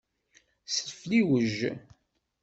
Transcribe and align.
Sefliwej. 0.73 1.59